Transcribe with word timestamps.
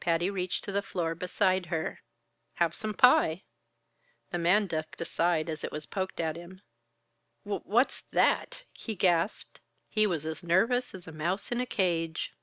Patty 0.00 0.28
reached 0.28 0.64
to 0.64 0.70
the 0.72 0.82
floor 0.82 1.14
beside 1.14 1.64
her. 1.72 2.00
"Have 2.56 2.74
some 2.74 2.92
pie." 2.92 3.44
The 4.30 4.36
man 4.36 4.66
ducked 4.66 5.00
aside 5.00 5.48
as 5.48 5.64
it 5.64 5.72
was 5.72 5.86
poked 5.86 6.20
at 6.20 6.36
him. 6.36 6.60
"W 7.46 7.62
what's 7.64 8.02
that?" 8.10 8.64
he 8.74 8.94
gasped. 8.94 9.60
He 9.88 10.06
was 10.06 10.26
as 10.26 10.42
nervous 10.42 10.94
as 10.94 11.06
a 11.06 11.10
mouse 11.12 11.50
in 11.50 11.58
a 11.58 11.64
cage. 11.64 12.34